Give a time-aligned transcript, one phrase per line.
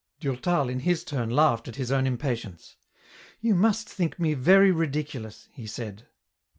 [0.19, 2.75] Durtal in his turn laughed at his own impatience."
[3.39, 6.07] You must think me very ridiculous," he said.